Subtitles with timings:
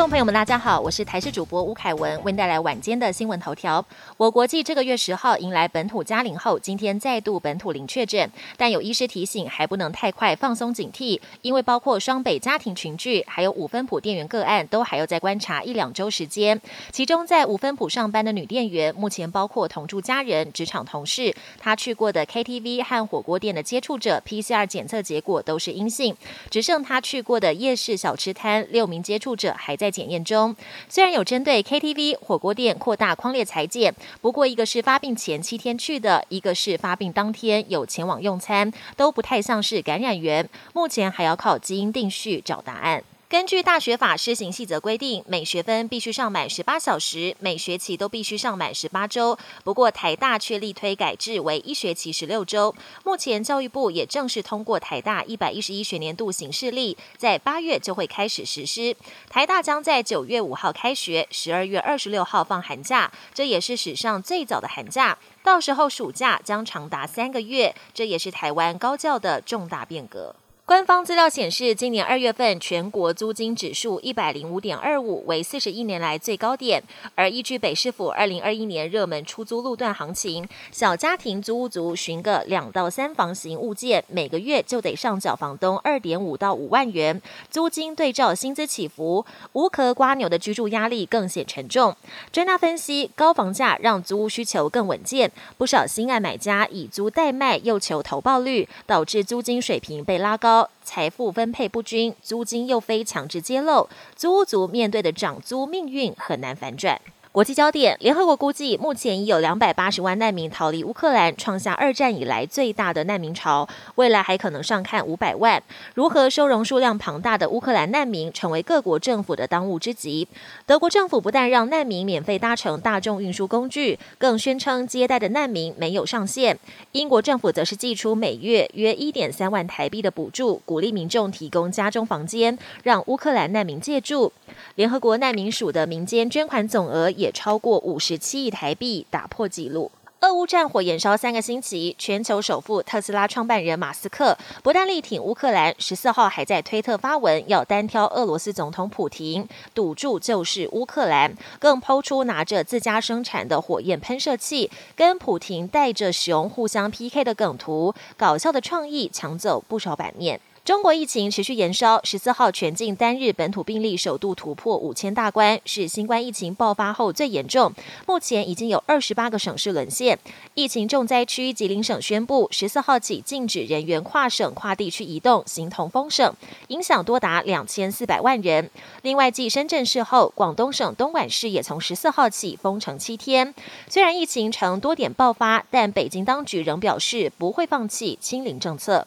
[0.00, 3.86] 众朋友们，大家好，我是台视主播吴凯文，为您带来晚间的新闻头条。
[4.16, 16.60] 我国继这个月十号迎来本土加零后，今天再度本土零确诊，但有医师提醒，还不能太快放松警惕，因为包括双北家庭群聚，还有五分埔店员个案，都还要再观察一两周时间。
[16.90, 26.16] 其中在五分埔上班的女店员，目前包括同住家人、职场同事，她去过的 KTV 和火锅店的接触者 PCR 检测结果都是阴性，
[26.50, 29.83] 只剩她去过的夜市小吃摊六名接触者还在。
[29.84, 30.56] 在检验中，
[30.88, 40.48] 虽然有针对 KTV、火锅店扩大框列裁剪，不过一个是发病前七天去的，一个是发病当天有前往用餐，都不太像是感染源。
[40.72, 43.04] 目前还要靠基因定序找答案。
[43.34, 49.36] 根据大学法施行细则规定，每学分必须上满十八小时，每学期都必须上满十八周。
[49.64, 52.72] 不过台大却力推改制为一学期十六周。
[53.02, 58.96] 目前教育部也正式通过台大一百一十一学年度行事历，在八月就会开始实施。
[59.28, 65.18] 台大将在九月五号开学，十二月二十六号放寒假，这也是史上最早的寒假。
[65.42, 70.36] 到时候暑假将长达三个月，这也是台湾高教的重大变革。
[70.66, 76.82] 官方资料显示，今年二月份全国租金指数一百零五点二五，为四十一年来最高点。
[77.14, 87.20] 而依据北市府二零二一年热门出租路段行情，小家庭租屋族寻个两到三房型物件，每个月就得上缴房东二点五到五万元。
[87.50, 91.94] 租金对照薪资起伏，无壳瓜牛的居住压力更显沉重。
[92.32, 100.53] 专家分析，高房价让租屋需求更稳健，不少新爱买家以租代卖，又求投报率，导致租金水平被拉高。
[100.82, 107.00] 财富分配不均，租金又非强制揭露，租屋族面对的涨租命运很难反转。
[107.34, 113.68] 国际焦点：联合国估计，目前已有两百八十万难民逃离乌克兰，创下二战以来最大的难民潮。
[113.96, 115.60] 未来还可能上看五百万。
[115.94, 120.28] 如何收容数量庞大的乌克兰难民，成为各国政府的当务之急。
[120.64, 126.56] 德国政府不但让难民免费搭乘大众运输工具，更宣称接待的难民没有上限。
[126.92, 134.32] 英国政府则是寄出每月约一点三万台币的补助，鼓励民众提供家中房间，让乌克兰难民借住。
[134.76, 139.90] 联合国难民署的民间捐款总额也超过五十七亿台币，打破纪录。
[140.20, 160.40] 俄乌战火延烧三个星期，全球首富特斯拉创办人马斯克不但力挺乌克兰，十四号还在推特发文要单挑俄罗斯总统普廷，赌注就是乌克兰，更抛出拿着自家生产的火焰喷射器跟普廷带着熊互相 PK 的梗图，搞笑的创意抢走不少版面。
[160.64, 167.70] 中国疫情持续延烧，十四号全境单日本土病例首度突破五千大关，是新冠疫情爆发后最严重。
[168.06, 170.18] 目前已经有二十八个省市沦陷，
[170.54, 176.34] 疫情重灾区吉林省宣布十四号起禁止人员跨省跨地区移动，形同封省，
[176.68, 178.70] 影响多达两千四百万人。
[179.02, 183.54] 另外，继深圳市后，广东省东莞市也从十四号起封城七天。
[183.90, 189.06] 虽然疫情呈多点爆发，但北京当局仍表示不会放弃清零政策。